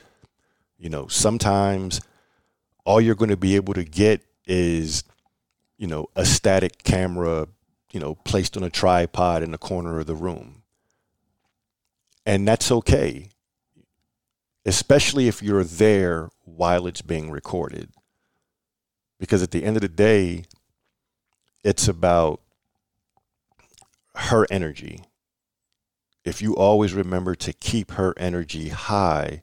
You 0.77 0.89
know, 0.89 1.07
sometimes 1.07 1.99
all 2.85 3.01
you're 3.01 3.15
going 3.15 3.31
to 3.31 3.37
be 3.37 3.55
able 3.55 3.73
to 3.73 3.83
get 3.83 4.21
is, 4.45 5.03
you 5.79 5.87
know, 5.87 6.09
a 6.15 6.25
static 6.25 6.83
camera, 6.83 7.47
you 7.91 7.99
know, 7.99 8.13
placed 8.13 8.55
on 8.55 8.61
a 8.61 8.69
tripod 8.69 9.41
in 9.41 9.49
the 9.49 9.57
corner 9.57 9.99
of 9.99 10.05
the 10.05 10.15
room. 10.15 10.56
And 12.27 12.45
that's 12.45 12.73
okay, 12.73 13.29
especially 14.65 15.29
if 15.29 15.41
you're 15.41 15.63
there 15.63 16.29
while 16.43 16.85
it's 16.85 17.01
being 17.01 17.31
recorded 17.31 17.89
because 19.17 19.41
at 19.41 19.51
the 19.51 19.63
end 19.63 19.77
of 19.77 19.81
the 19.81 19.87
day, 19.87 20.43
it's 21.63 21.87
about 21.87 22.41
her 24.15 24.45
energy. 24.51 25.05
If 26.25 26.41
you 26.41 26.53
always 26.53 26.93
remember 26.93 27.33
to 27.35 27.53
keep 27.53 27.91
her 27.91 28.13
energy 28.17 28.69
high, 28.69 29.41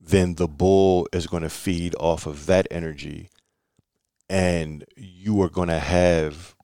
then 0.00 0.36
the 0.36 0.48
bull 0.48 1.06
is 1.12 1.26
going 1.26 1.42
to 1.42 1.50
feed 1.50 1.94
off 2.00 2.24
of 2.24 2.46
that 2.46 2.66
energy 2.70 3.28
and 4.30 4.86
you 4.96 5.42
are 5.42 5.50
going 5.50 5.68
to 5.68 5.78
have 5.78 6.54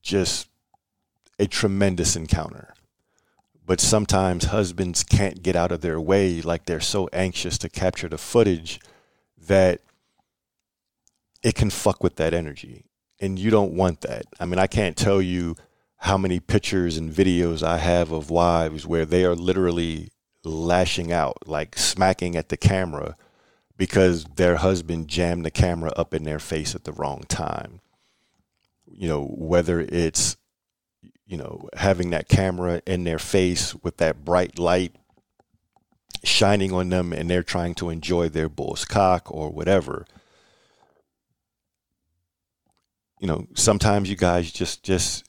just 0.00 0.46
a 1.40 1.48
tremendous 1.48 2.14
encounter. 2.14 2.75
But 3.66 3.80
sometimes 3.80 4.44
husbands 4.44 5.02
can't 5.02 5.42
get 5.42 5.56
out 5.56 5.72
of 5.72 5.80
their 5.80 6.00
way, 6.00 6.40
like 6.40 6.66
they're 6.66 6.80
so 6.80 7.08
anxious 7.12 7.58
to 7.58 7.68
capture 7.68 8.08
the 8.08 8.18
footage 8.18 8.80
that 9.36 9.80
it 11.42 11.56
can 11.56 11.70
fuck 11.70 12.02
with 12.02 12.16
that 12.16 12.32
energy. 12.32 12.84
And 13.20 13.38
you 13.38 13.50
don't 13.50 13.72
want 13.72 14.02
that. 14.02 14.26
I 14.38 14.46
mean, 14.46 14.60
I 14.60 14.68
can't 14.68 14.96
tell 14.96 15.20
you 15.20 15.56
how 15.98 16.16
many 16.16 16.38
pictures 16.38 16.96
and 16.96 17.10
videos 17.10 17.62
I 17.62 17.78
have 17.78 18.12
of 18.12 18.30
wives 18.30 18.86
where 18.86 19.04
they 19.04 19.24
are 19.24 19.34
literally 19.34 20.10
lashing 20.44 21.12
out, 21.12 21.38
like 21.46 21.76
smacking 21.76 22.36
at 22.36 22.50
the 22.50 22.56
camera 22.56 23.16
because 23.76 24.24
their 24.36 24.56
husband 24.56 25.08
jammed 25.08 25.44
the 25.44 25.50
camera 25.50 25.92
up 25.96 26.14
in 26.14 26.24
their 26.24 26.38
face 26.38 26.74
at 26.74 26.84
the 26.84 26.92
wrong 26.92 27.24
time. 27.28 27.80
You 28.86 29.08
know, 29.08 29.24
whether 29.24 29.80
it's, 29.80 30.36
you 31.26 31.36
know, 31.36 31.68
having 31.74 32.10
that 32.10 32.28
camera 32.28 32.80
in 32.86 33.04
their 33.04 33.18
face 33.18 33.74
with 33.76 33.96
that 33.98 34.24
bright 34.24 34.58
light 34.58 34.94
shining 36.24 36.72
on 36.72 36.88
them 36.88 37.12
and 37.12 37.28
they're 37.28 37.42
trying 37.42 37.74
to 37.74 37.90
enjoy 37.90 38.28
their 38.28 38.48
bull's 38.48 38.84
cock 38.84 39.30
or 39.30 39.50
whatever 39.50 40.06
you 43.18 43.26
know, 43.26 43.46
sometimes 43.54 44.10
you 44.10 44.16
guys 44.16 44.50
just 44.52 44.82
just 44.82 45.24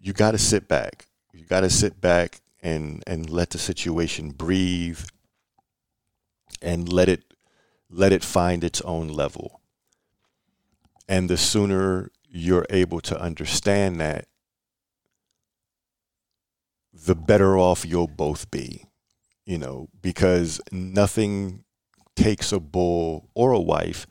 you 0.00 0.12
got 0.12 0.32
to 0.32 0.38
sit 0.38 0.68
back. 0.68 1.06
You 1.32 1.44
got 1.44 1.60
to 1.60 1.70
sit 1.70 2.00
back 2.00 2.40
and 2.62 3.02
and 3.06 3.28
let 3.30 3.50
the 3.50 3.58
situation 3.58 4.30
breathe 4.30 5.00
and 6.60 6.92
let 6.92 7.08
it 7.08 7.24
let 7.90 8.12
it 8.12 8.24
find 8.24 8.62
its 8.62 8.80
own 8.82 9.08
level. 9.08 9.60
And 11.08 11.28
the 11.28 11.36
sooner 11.36 12.10
you're 12.32 12.66
able 12.70 13.00
to 13.02 13.20
understand 13.20 14.00
that, 14.00 14.26
the 16.92 17.14
better 17.14 17.58
off 17.58 17.84
you'll 17.84 18.08
both 18.08 18.50
be. 18.50 18.86
You 19.44 19.58
know, 19.58 19.88
because 20.00 20.60
nothing 20.70 21.64
takes 22.16 22.52
a 22.52 22.60
bull 22.60 23.28
or 23.34 23.52
a 23.52 23.60
wife 23.60 24.06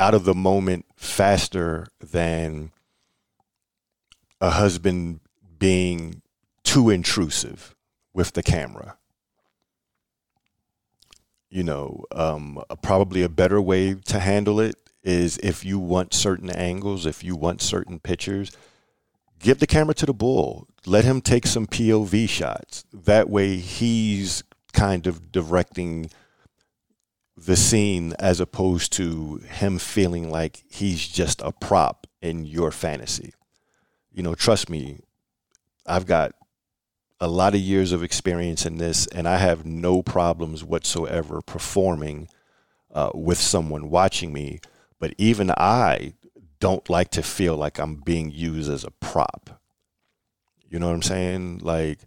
out 0.00 0.14
of 0.14 0.24
the 0.24 0.34
moment 0.34 0.86
faster 0.96 1.86
than 2.00 2.72
a 4.40 4.50
husband 4.50 5.20
being 5.58 6.22
too 6.64 6.90
intrusive 6.90 7.74
with 8.14 8.32
the 8.32 8.42
camera. 8.42 8.96
You 11.50 11.64
know, 11.64 12.04
um, 12.12 12.62
probably 12.82 13.22
a 13.22 13.28
better 13.28 13.60
way 13.60 13.94
to 13.94 14.18
handle 14.18 14.58
it 14.58 14.74
is 15.06 15.38
if 15.38 15.64
you 15.64 15.78
want 15.78 16.12
certain 16.12 16.50
angles, 16.50 17.06
if 17.06 17.22
you 17.22 17.36
want 17.36 17.62
certain 17.62 18.00
pictures, 18.00 18.50
give 19.38 19.60
the 19.60 19.66
camera 19.66 19.94
to 19.94 20.06
the 20.06 20.12
bull. 20.12 20.66
Let 20.84 21.04
him 21.04 21.20
take 21.20 21.46
some 21.46 21.66
POV 21.66 22.28
shots. 22.28 22.84
That 22.92 23.30
way, 23.30 23.56
he's 23.56 24.42
kind 24.72 25.06
of 25.06 25.30
directing 25.30 26.10
the 27.36 27.56
scene 27.56 28.14
as 28.18 28.40
opposed 28.40 28.92
to 28.94 29.36
him 29.48 29.78
feeling 29.78 30.30
like 30.30 30.64
he's 30.68 31.06
just 31.06 31.40
a 31.42 31.52
prop 31.52 32.06
in 32.20 32.44
your 32.44 32.72
fantasy. 32.72 33.32
You 34.12 34.22
know, 34.22 34.34
trust 34.34 34.68
me, 34.68 35.00
I've 35.86 36.06
got 36.06 36.32
a 37.20 37.28
lot 37.28 37.54
of 37.54 37.60
years 37.60 37.92
of 37.92 38.02
experience 38.02 38.66
in 38.66 38.78
this, 38.78 39.06
and 39.06 39.28
I 39.28 39.36
have 39.36 39.64
no 39.64 40.02
problems 40.02 40.64
whatsoever 40.64 41.40
performing 41.42 42.28
uh, 42.92 43.10
with 43.14 43.38
someone 43.38 43.88
watching 43.88 44.32
me. 44.32 44.60
But 44.98 45.14
even 45.18 45.50
I 45.50 46.14
don't 46.60 46.88
like 46.88 47.10
to 47.12 47.22
feel 47.22 47.56
like 47.56 47.78
I'm 47.78 47.96
being 47.96 48.30
used 48.30 48.70
as 48.70 48.84
a 48.84 48.90
prop. 48.90 49.60
You 50.68 50.78
know 50.78 50.86
what 50.86 50.94
I'm 50.94 51.02
saying? 51.02 51.58
Like, 51.58 52.00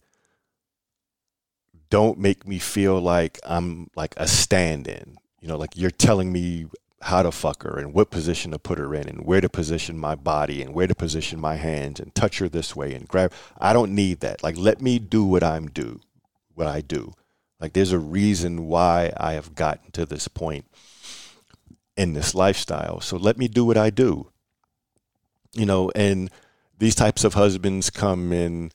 don't 1.89 2.19
make 2.19 2.47
me 2.47 2.59
feel 2.59 2.99
like 2.99 3.39
I'm 3.43 3.89
like 3.95 4.13
a 4.17 4.27
stand 4.27 4.87
in. 4.87 5.17
You 5.39 5.47
know, 5.47 5.57
like 5.57 5.75
you're 5.75 5.91
telling 5.91 6.31
me 6.31 6.65
how 7.01 7.23
to 7.23 7.31
fuck 7.31 7.63
her 7.63 7.77
and 7.77 7.93
what 7.93 8.09
position 8.09 8.51
to 8.51 8.59
put 8.59 8.77
her 8.77 8.93
in 8.93 9.07
and 9.07 9.25
where 9.25 9.39
to 9.39 9.47
position 9.47 9.97
my 9.97 10.15
body 10.15 10.61
and 10.61 10.73
where 10.73 10.87
to 10.87 10.95
position 10.95 11.39
my 11.39 11.55
hands 11.55 11.99
and 11.99 12.13
touch 12.13 12.39
her 12.39 12.49
this 12.49 12.75
way 12.75 12.93
and 12.93 13.07
grab. 13.07 13.31
I 13.57 13.71
don't 13.71 13.95
need 13.95 14.19
that. 14.19 14.43
Like, 14.43 14.57
let 14.57 14.81
me 14.81 14.99
do 14.99 15.23
what 15.23 15.43
I'm 15.43 15.67
do, 15.67 16.01
what 16.55 16.67
I 16.67 16.81
do. 16.81 17.13
Like 17.59 17.73
there's 17.73 17.91
a 17.91 17.99
reason 17.99 18.67
why 18.67 19.11
I 19.17 19.33
have 19.33 19.55
gotten 19.55 19.91
to 19.91 20.05
this 20.05 20.27
point 20.27 20.65
in 21.99 22.13
this 22.13 22.33
lifestyle. 22.33 23.01
So 23.01 23.17
let 23.17 23.37
me 23.37 23.49
do 23.49 23.65
what 23.65 23.77
I 23.77 23.89
do. 23.89 24.31
You 25.53 25.65
know, 25.65 25.91
and 25.95 26.31
these 26.77 26.95
types 26.95 27.25
of 27.25 27.33
husbands 27.33 27.89
come 27.89 28.31
in 28.31 28.71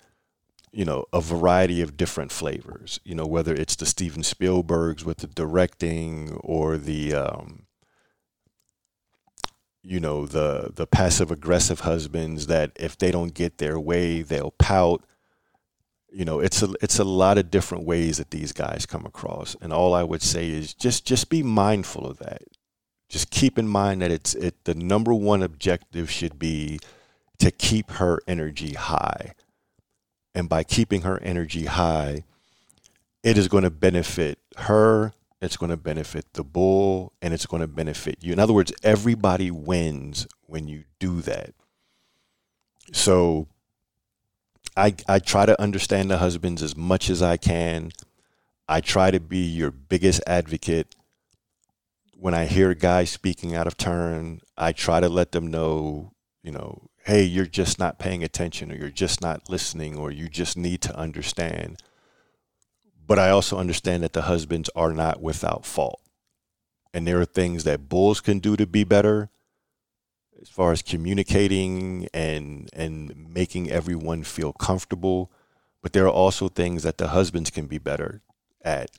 you 0.73 0.85
know 0.85 1.05
a 1.13 1.21
variety 1.21 1.81
of 1.81 1.97
different 1.97 2.33
flavors 2.33 2.99
you 3.05 3.15
know 3.15 3.25
whether 3.25 3.55
it's 3.55 3.77
the 3.77 3.87
steven 3.87 4.23
spielbergs 4.23 5.05
with 5.05 5.19
the 5.19 5.29
directing 5.29 6.33
or 6.43 6.77
the 6.77 7.15
um, 7.15 7.67
you 9.85 10.01
know 10.01 10.27
the 10.27 10.73
the 10.75 10.85
passive 10.87 11.31
aggressive 11.31 11.81
husbands 11.81 12.49
that 12.49 12.73
if 12.75 12.99
they 12.99 13.13
don't 13.13 13.35
get 13.35 13.59
their 13.59 13.79
way 13.79 14.21
they'll 14.21 14.51
pout 14.59 15.05
you 16.11 16.25
know 16.25 16.41
it's 16.41 16.61
a 16.61 16.75
it's 16.83 16.99
a 16.99 17.05
lot 17.05 17.39
of 17.39 17.53
different 17.53 17.85
ways 17.85 18.19
that 18.19 18.33
these 18.33 18.53
guys 18.53 18.85
come 18.85 19.07
across 19.07 19.55
and 19.61 19.73
all 19.73 19.95
i 19.95 20.03
would 20.03 20.23
say 20.23 20.51
is 20.51 20.75
just 20.75 21.07
just 21.07 21.31
be 21.31 21.43
mindful 21.43 22.05
of 22.05 22.19
that 22.19 22.43
just 23.09 23.31
keep 23.31 23.59
in 23.59 23.69
mind 23.69 24.03
that 24.03 24.11
it's 24.11 24.35
it 24.35 24.65
the 24.65 24.75
number 24.75 25.15
one 25.15 25.43
objective 25.43 26.11
should 26.11 26.39
be 26.39 26.79
to 27.39 27.51
keep 27.51 27.93
her 27.93 28.21
energy 28.27 28.75
high 28.75 29.35
and 30.35 30.49
by 30.49 30.65
keeping 30.65 31.03
her 31.03 31.23
energy 31.23 31.67
high, 31.67 32.25
it 33.23 33.39
is 33.39 33.49
going 33.49 33.65
to 33.65 33.71
benefit 33.71 34.39
her, 34.57 35.13
it's 35.41 35.57
going 35.57 35.71
to 35.71 35.77
benefit 35.77 36.27
the 36.33 36.43
bull, 36.43 37.13
and 37.23 37.33
it's 37.33 37.47
going 37.47 37.61
to 37.61 37.69
benefit 37.69 38.19
you. 38.21 38.33
In 38.33 38.39
other 38.39 38.53
words, 38.53 38.73
everybody 38.83 39.51
wins 39.51 40.27
when 40.47 40.67
you 40.67 40.85
do 40.99 41.21
that. 41.23 41.55
So 42.93 43.47
I, 44.77 44.95
I 45.09 45.21
try 45.21 45.47
to 45.47 45.61
understand 45.61 46.11
the 46.11 46.19
husbands 46.19 46.63
as 46.63 46.77
much 46.77 47.09
as 47.09 47.23
I 47.23 47.37
can. 47.37 47.93
I 48.69 48.81
try 48.81 49.11
to 49.11 49.21
be 49.21 49.39
your 49.39 49.71
biggest 49.71 50.21
advocate. 50.27 50.95
When 52.19 52.35
I 52.35 52.47
hear 52.47 52.75
guys 52.75 53.11
speaking 53.11 53.55
out 53.55 53.67
of 53.67 53.77
turn, 53.77 54.41
I 54.57 54.73
try 54.73 55.01
to 55.01 55.09
let 55.09 55.33
them 55.33 55.49
know, 55.49 56.13
you 56.43 56.53
know, 56.53 56.89
hey, 57.05 57.23
you're 57.23 57.47
just 57.47 57.79
not 57.79 57.99
paying 57.99 58.25
attention 58.25 58.73
or 58.73 58.77
you're 58.77 58.89
just 58.89 59.21
not 59.21 59.51
listening 59.51 59.97
or 59.99 60.11
you 60.11 60.29
just 60.29 60.57
need 60.57 60.81
to 60.83 60.97
understand. 60.97 61.83
But 63.07 63.19
I 63.19 63.31
also 63.31 63.59
understand 63.59 64.03
that 64.03 64.15
the 64.15 64.23
husbands 64.23 64.71
are 64.75 64.93
not 64.93 65.21
without 65.21 65.67
fault. 65.67 66.01
And 66.95 67.07
there 67.07 67.21
are 67.21 67.27
things 67.27 67.65
that 67.65 67.89
bulls 67.89 68.21
can 68.21 68.39
do 68.39 68.57
to 68.57 68.67
be 68.67 68.85
better 68.85 69.29
as 70.41 70.49
far 70.49 70.73
as 70.73 70.83
communicating 70.83 72.09
and 72.15 72.69
and 72.73 73.33
making 73.33 73.71
everyone 73.71 74.23
feel 74.23 74.53
comfortable. 74.53 75.31
But 75.83 75.93
there 75.93 76.07
are 76.07 76.11
also 76.11 76.49
things 76.49 76.83
that 76.85 76.99
the 76.99 77.09
husbands 77.09 77.51
can 77.51 77.67
be 77.67 77.79
better 77.79 78.23
at. 78.63 78.91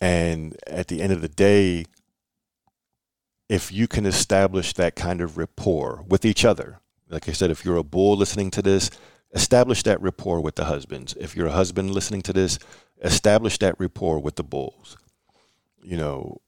And 0.00 0.56
at 0.66 0.88
the 0.88 1.00
end 1.00 1.12
of 1.12 1.22
the 1.22 1.28
day, 1.28 1.86
if 3.48 3.72
you 3.72 3.88
can 3.88 4.06
establish 4.06 4.74
that 4.74 4.94
kind 4.94 5.20
of 5.20 5.38
rapport 5.38 6.04
with 6.06 6.24
each 6.24 6.44
other, 6.44 6.80
like 7.08 7.28
I 7.28 7.32
said, 7.32 7.50
if 7.50 7.64
you're 7.64 7.76
a 7.76 7.82
bull 7.82 8.16
listening 8.16 8.50
to 8.52 8.62
this, 8.62 8.90
establish 9.32 9.82
that 9.84 10.00
rapport 10.00 10.40
with 10.40 10.56
the 10.56 10.66
husbands. 10.66 11.14
If 11.18 11.34
you're 11.34 11.46
a 11.46 11.52
husband 11.52 11.92
listening 11.92 12.22
to 12.22 12.32
this, 12.32 12.58
establish 13.02 13.58
that 13.58 13.76
rapport 13.78 14.18
with 14.18 14.36
the 14.36 14.44
bulls. 14.44 14.96
You 15.82 15.96
know, 15.96 16.40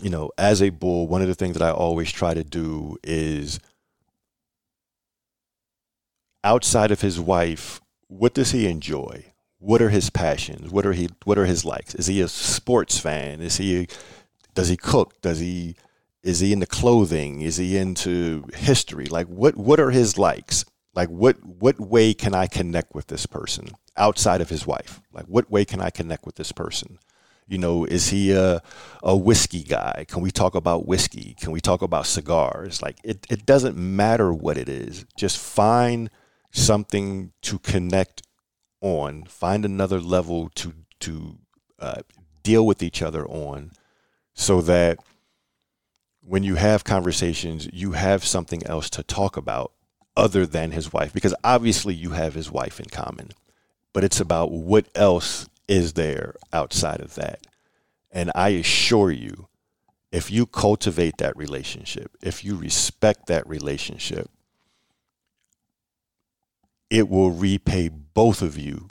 you 0.00 0.10
know, 0.10 0.30
as 0.38 0.62
a 0.62 0.70
bull, 0.70 1.06
one 1.06 1.22
of 1.22 1.28
the 1.28 1.34
things 1.34 1.56
that 1.56 1.66
I 1.66 1.70
always 1.70 2.10
try 2.10 2.34
to 2.34 2.44
do 2.44 2.96
is 3.02 3.60
outside 6.44 6.90
of 6.90 7.00
his 7.00 7.20
wife, 7.20 7.80
what 8.06 8.34
does 8.34 8.52
he 8.52 8.66
enjoy? 8.66 9.32
What 9.58 9.82
are 9.82 9.90
his 9.90 10.08
passions? 10.08 10.70
What 10.70 10.86
are 10.86 10.92
he 10.92 11.08
what 11.24 11.36
are 11.36 11.46
his 11.46 11.64
likes? 11.64 11.94
Is 11.96 12.06
he 12.06 12.20
a 12.20 12.28
sports 12.28 12.98
fan? 12.98 13.40
Is 13.40 13.56
he 13.56 13.88
does 14.58 14.68
he 14.68 14.76
cook? 14.76 15.20
Does 15.22 15.38
he 15.38 15.76
is 16.24 16.40
he 16.40 16.52
into 16.52 16.66
clothing? 16.66 17.42
Is 17.42 17.58
he 17.58 17.76
into 17.76 18.44
history? 18.54 19.06
Like 19.06 19.28
what 19.28 19.56
what 19.56 19.78
are 19.78 19.90
his 19.90 20.18
likes? 20.18 20.64
Like 20.94 21.08
what 21.08 21.36
what 21.44 21.78
way 21.78 22.12
can 22.12 22.34
I 22.34 22.48
connect 22.48 22.92
with 22.92 23.06
this 23.06 23.24
person 23.24 23.68
outside 23.96 24.40
of 24.40 24.48
his 24.48 24.66
wife? 24.66 25.00
Like 25.12 25.26
what 25.26 25.48
way 25.48 25.64
can 25.64 25.80
I 25.80 25.90
connect 25.90 26.26
with 26.26 26.34
this 26.34 26.50
person? 26.50 26.98
You 27.46 27.58
know, 27.58 27.84
is 27.84 28.08
he 28.08 28.32
a, 28.32 28.60
a 29.02 29.16
whiskey 29.16 29.62
guy? 29.62 30.04
Can 30.08 30.22
we 30.22 30.30
talk 30.30 30.54
about 30.54 30.86
whiskey? 30.86 31.34
Can 31.40 31.52
we 31.52 31.60
talk 31.60 31.80
about 31.80 32.06
cigars? 32.06 32.82
Like 32.82 32.98
it, 33.04 33.26
it 33.30 33.46
doesn't 33.46 33.76
matter 33.76 34.34
what 34.34 34.58
it 34.58 34.68
is. 34.68 35.06
Just 35.16 35.38
find 35.38 36.10
something 36.50 37.32
to 37.42 37.60
connect 37.60 38.22
on. 38.80 39.24
Find 39.24 39.64
another 39.64 40.00
level 40.00 40.50
to 40.56 40.74
to 41.00 41.38
uh, 41.78 42.02
deal 42.42 42.66
with 42.66 42.82
each 42.82 43.02
other 43.02 43.26
on, 43.28 43.70
so 44.38 44.60
that 44.60 45.00
when 46.20 46.44
you 46.44 46.54
have 46.54 46.84
conversations, 46.84 47.68
you 47.72 47.92
have 47.92 48.24
something 48.24 48.64
else 48.66 48.88
to 48.88 49.02
talk 49.02 49.36
about 49.36 49.72
other 50.16 50.46
than 50.46 50.70
his 50.70 50.92
wife, 50.92 51.12
because 51.12 51.34
obviously 51.42 51.92
you 51.92 52.12
have 52.12 52.34
his 52.34 52.48
wife 52.48 52.78
in 52.78 52.86
common, 52.86 53.30
but 53.92 54.04
it's 54.04 54.20
about 54.20 54.52
what 54.52 54.86
else 54.94 55.48
is 55.66 55.94
there 55.94 56.36
outside 56.52 57.00
of 57.00 57.16
that. 57.16 57.48
And 58.12 58.30
I 58.36 58.50
assure 58.50 59.10
you, 59.10 59.48
if 60.12 60.30
you 60.30 60.46
cultivate 60.46 61.18
that 61.18 61.36
relationship, 61.36 62.16
if 62.22 62.44
you 62.44 62.54
respect 62.56 63.26
that 63.26 63.46
relationship, 63.48 64.30
it 66.90 67.08
will 67.08 67.32
repay 67.32 67.88
both 67.88 68.40
of 68.40 68.56
you 68.56 68.88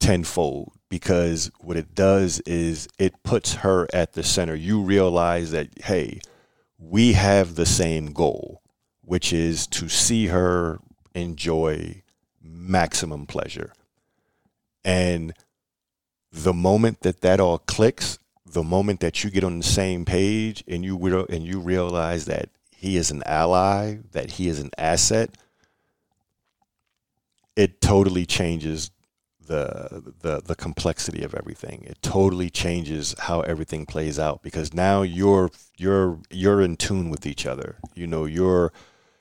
tenfold 0.00 0.72
because 0.94 1.50
what 1.58 1.76
it 1.76 1.92
does 1.92 2.38
is 2.46 2.86
it 3.00 3.20
puts 3.24 3.54
her 3.54 3.88
at 3.92 4.12
the 4.12 4.22
center. 4.22 4.54
You 4.54 4.80
realize 4.80 5.50
that, 5.50 5.70
hey, 5.82 6.20
we 6.78 7.14
have 7.14 7.56
the 7.56 7.66
same 7.66 8.12
goal, 8.12 8.62
which 9.00 9.32
is 9.32 9.66
to 9.66 9.88
see 9.88 10.28
her 10.28 10.78
enjoy 11.12 12.04
maximum 12.40 13.26
pleasure. 13.26 13.72
And 14.84 15.34
the 16.30 16.54
moment 16.54 17.00
that 17.00 17.22
that 17.22 17.40
all 17.40 17.58
clicks, 17.58 18.20
the 18.46 18.62
moment 18.62 19.00
that 19.00 19.24
you 19.24 19.30
get 19.30 19.42
on 19.42 19.58
the 19.58 19.64
same 19.64 20.04
page 20.04 20.62
and 20.68 20.84
you 20.84 20.96
and 21.28 21.42
you 21.42 21.58
realize 21.58 22.26
that 22.26 22.50
he 22.70 22.96
is 22.96 23.10
an 23.10 23.24
ally, 23.26 23.96
that 24.12 24.30
he 24.30 24.46
is 24.46 24.60
an 24.60 24.70
asset, 24.78 25.30
it 27.56 27.80
totally 27.80 28.24
changes 28.24 28.92
the 29.46 30.12
the 30.20 30.40
the 30.40 30.54
complexity 30.54 31.22
of 31.22 31.34
everything. 31.34 31.84
It 31.86 31.98
totally 32.02 32.50
changes 32.50 33.14
how 33.18 33.40
everything 33.40 33.86
plays 33.86 34.18
out 34.18 34.42
because 34.42 34.74
now 34.74 35.02
you're 35.02 35.50
you're 35.76 36.18
you're 36.30 36.60
in 36.60 36.76
tune 36.76 37.10
with 37.10 37.26
each 37.26 37.46
other. 37.46 37.76
You 37.94 38.06
know, 38.06 38.24
you're 38.24 38.72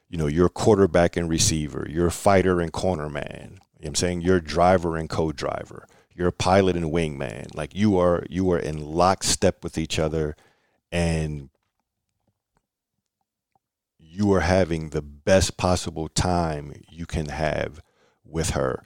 you 0.09 0.17
know, 0.17 0.27
you're 0.27 0.49
quarterback 0.49 1.17
and 1.17 1.27
receiver, 1.27 1.88
you're 1.89 2.12
fighter 2.12 2.62
and 2.62 2.71
corner 2.71 3.09
man. 3.09 3.59
You 3.79 3.86
know 3.86 3.89
I'm 3.89 3.95
saying 3.95 4.21
you're 4.21 4.39
driver 4.39 4.95
and 4.95 5.09
co-driver. 5.09 5.88
You're 6.15 6.31
pilot 6.31 6.75
and 6.75 6.91
wingman. 6.91 7.55
Like 7.55 7.75
you 7.75 7.97
are 7.97 8.23
you 8.29 8.51
are 8.51 8.59
in 8.59 8.79
lockstep 8.79 9.63
with 9.63 9.77
each 9.77 9.97
other 9.97 10.36
and 10.91 11.49
you 13.97 14.31
are 14.33 14.41
having 14.41 14.89
the 14.89 15.01
best 15.01 15.57
possible 15.57 16.07
time 16.07 16.73
you 16.88 17.07
can 17.07 17.29
have 17.29 17.81
with 18.23 18.51
her. 18.51 18.83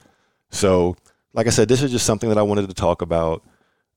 So 0.49 0.95
like 1.37 1.45
I 1.45 1.51
said, 1.51 1.67
this 1.67 1.83
is 1.83 1.91
just 1.91 2.07
something 2.07 2.29
that 2.29 2.39
I 2.39 2.41
wanted 2.41 2.67
to 2.67 2.73
talk 2.73 3.03
about, 3.03 3.43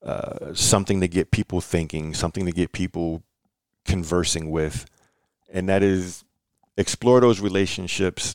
uh, 0.02 0.52
something 0.52 1.00
to 1.00 1.08
get 1.08 1.30
people 1.30 1.62
thinking, 1.62 2.12
something 2.12 2.44
to 2.44 2.52
get 2.52 2.72
people 2.72 3.22
conversing 3.86 4.50
with, 4.50 4.84
and 5.50 5.66
that 5.70 5.82
is 5.82 6.22
explore 6.76 7.18
those 7.18 7.40
relationships 7.40 8.34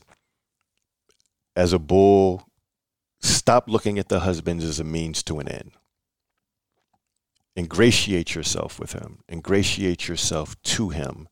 as 1.54 1.72
a 1.72 1.78
bull. 1.78 2.48
Stop 3.20 3.68
looking 3.68 3.96
at 4.00 4.08
the 4.08 4.20
husbands 4.20 4.64
as 4.64 4.80
a 4.80 4.84
means 4.84 5.22
to 5.22 5.38
an 5.38 5.48
end. 5.48 5.70
Ingratiate 7.54 8.34
yourself 8.34 8.80
with 8.80 8.92
him, 8.92 9.20
ingratiate 9.28 10.08
yourself 10.08 10.60
to 10.62 10.88
him. 10.88 11.28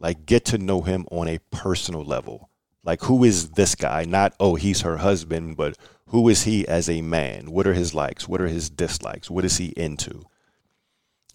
Like, 0.00 0.24
get 0.24 0.46
to 0.46 0.58
know 0.58 0.80
him 0.80 1.06
on 1.10 1.28
a 1.28 1.38
personal 1.50 2.02
level. 2.02 2.48
Like, 2.84 3.02
who 3.02 3.24
is 3.24 3.50
this 3.50 3.74
guy? 3.74 4.04
Not, 4.04 4.34
oh, 4.38 4.56
he's 4.56 4.82
her 4.82 4.98
husband, 4.98 5.56
but 5.56 5.76
who 6.08 6.28
is 6.28 6.42
he 6.42 6.68
as 6.68 6.88
a 6.88 7.00
man? 7.00 7.50
What 7.50 7.66
are 7.66 7.74
his 7.74 7.94
likes? 7.94 8.28
What 8.28 8.40
are 8.40 8.48
his 8.48 8.68
dislikes? 8.68 9.30
What 9.30 9.44
is 9.44 9.56
he 9.56 9.68
into? 9.76 10.26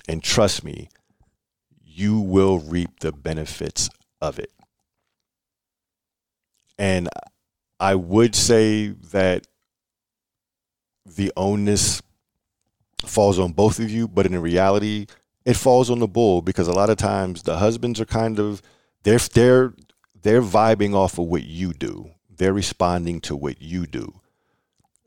And 0.08 0.24
trust 0.24 0.64
me, 0.64 0.90
you 1.84 2.20
will 2.20 2.60
reap 2.60 3.00
the 3.00 3.12
benefits 3.12 3.90
of 4.22 4.40
it. 4.40 4.52
And 6.78 7.10
I 7.80 7.96
would 7.96 8.36
say 8.36 8.90
that 9.12 9.48
the 11.06 11.34
onus 11.36 12.02
falls 13.06 13.40
on 13.40 13.54
both 13.54 13.80
of 13.80 13.90
you, 13.90 14.08
but 14.08 14.26
in 14.26 14.40
reality, 14.42 15.08
it 15.46 15.56
falls 15.56 15.90
on 15.90 16.00
the 16.00 16.08
bull 16.08 16.42
because 16.42 16.68
a 16.68 16.74
lot 16.74 16.90
of 16.90 16.98
times 16.98 17.44
the 17.44 17.58
husbands 17.58 18.00
are 18.00 18.06
kind 18.06 18.40
of 18.40 18.62
they're 19.04 19.20
they're 19.20 19.74
they're 20.22 20.42
vibing 20.42 20.94
off 20.96 21.18
of 21.18 21.26
what 21.26 21.44
you 21.44 21.74
do. 21.74 22.12
They're 22.30 22.54
responding 22.54 23.22
to 23.22 23.36
what 23.36 23.62
you 23.62 23.86
do. 23.86 24.22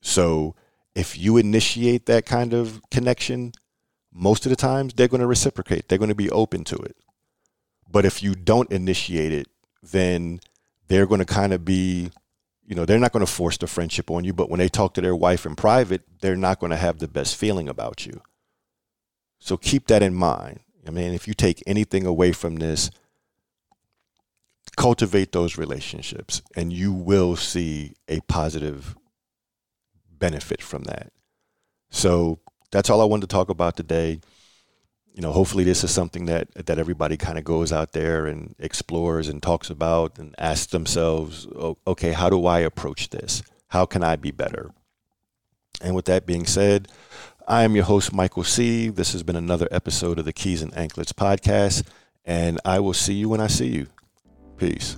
So 0.01 0.55
if 0.95 1.19
you 1.19 1.37
initiate 1.37 2.07
that 2.07 2.27
kind 2.27 2.53
of 2.53 2.81
connection, 2.91 3.53
most 4.13 4.45
of 4.45 4.51
the 4.51 4.57
times 4.57 4.95
they're 4.95 5.09
going 5.09 5.21
to 5.21 5.27
reciprocate. 5.27 5.89
They're 5.89 5.99
going 5.99 6.09
to 6.09 6.15
be 6.15 6.31
open 6.31 6.65
to 6.65 6.77
it. 6.77 6.97
But 7.91 8.05
if 8.05 8.23
you 8.23 8.35
don't 8.35 8.71
initiate 8.71 9.33
it, 9.33 9.49
then 9.83 10.41
they're 10.89 11.07
going 11.07 11.21
to 11.21 11.25
kind 11.25 11.53
of 11.53 11.65
be, 11.65 12.11
you 12.67 12.75
know, 12.75 12.85
they're 12.85 12.99
not 12.99 13.13
going 13.13 13.25
to 13.25 13.33
force 13.33 13.57
the 13.57 13.67
friendship 13.67 14.11
on 14.11 14.25
you. 14.25 14.33
But 14.33 14.51
when 14.51 14.59
they 14.59 14.69
talk 14.69 14.95
to 14.95 15.01
their 15.01 15.17
wife 15.17 15.47
in 15.47 15.57
private, 15.57 16.03
they're 16.21 16.37
not 16.37 16.59
going 16.59 16.71
to 16.71 16.77
have 16.77 16.99
the 16.99 17.09
best 17.09 17.37
feeling 17.37 17.69
about 17.69 18.07
you. 18.07 18.21
So 19.39 19.57
keep 19.57 19.87
that 19.89 20.03
in 20.03 20.15
mind. 20.15 20.61
I 20.87 20.91
mean, 20.91 21.15
if 21.15 21.27
you 21.29 21.35
take 21.35 21.63
anything 21.67 22.07
away 22.07 22.33
from 22.33 22.57
this, 22.57 22.91
cultivate 24.77 25.33
those 25.33 25.59
relationships 25.59 26.43
and 26.57 26.73
you 26.73 26.93
will 26.93 27.37
see 27.37 27.95
a 28.09 28.21
positive 28.21 28.97
benefit 30.11 30.63
from 30.63 30.85
that. 30.85 31.13
So 31.91 32.41
that's 32.71 32.89
all 32.89 33.01
I 33.01 33.05
wanted 33.05 33.29
to 33.29 33.35
talk 33.35 33.51
about 33.51 33.77
today. 33.77 34.21
You 35.13 35.21
know, 35.21 35.33
hopefully 35.33 35.65
this 35.65 35.85
is 35.85 35.91
something 35.91 36.25
that 36.27 36.49
that 36.55 36.79
everybody 36.79 37.19
kind 37.19 37.37
of 37.37 37.45
goes 37.45 37.71
out 37.71 37.93
there 37.93 38.27
and 38.27 38.55
explores 38.59 39.29
and 39.29 39.43
talks 39.43 39.69
about 39.69 40.19
and 40.19 40.35
asks 40.39 40.73
themselves, 40.73 41.47
okay, 41.87 42.13
how 42.13 42.31
do 42.31 42.47
I 42.47 42.61
approach 42.61 43.11
this? 43.11 43.43
How 43.69 43.85
can 43.85 44.03
I 44.03 44.17
be 44.17 44.31
better? 44.31 44.71
And 45.83 45.95
with 45.95 46.07
that 46.07 46.25
being 46.25 46.47
said, 46.47 46.89
I 47.47 47.65
am 47.65 47.75
your 47.75 47.85
host, 47.85 48.13
Michael 48.13 48.45
C. 48.45 48.89
This 48.89 49.13
has 49.13 49.23
been 49.23 49.37
another 49.37 49.69
episode 49.71 50.19
of 50.19 50.25
the 50.25 50.33
Keys 50.33 50.63
and 50.63 50.75
Anklets 50.77 51.13
podcast, 51.13 51.83
and 52.25 52.59
I 52.65 52.81
will 52.81 52.95
see 52.95 53.15
you 53.15 53.29
when 53.29 53.41
I 53.41 53.49
see 53.49 53.69
you. 53.69 53.89
Peace. 54.63 54.97